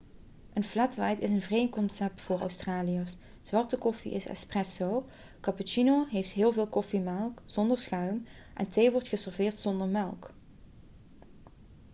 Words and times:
een 0.53 0.63
'flat 0.63 0.95
white' 0.95 1.21
is 1.21 1.29
een 1.29 1.41
vreemd 1.41 1.69
concept 1.69 2.21
voor 2.21 2.39
australiërs. 2.39 3.15
zwarte 3.41 3.77
koffie 3.77 4.11
is 4.11 4.27
'espresso' 4.27 5.05
cappuccino 5.41 6.05
heeft 6.05 6.31
heel 6.31 6.51
veel 6.51 6.67
koffiemelk 6.67 7.41
zonder 7.45 7.77
schuim 7.77 8.25
en 8.53 8.69
thee 8.69 8.91
wordt 8.91 9.07
geserveerd 9.07 9.59
zonder 9.59 9.87
melk 9.87 10.31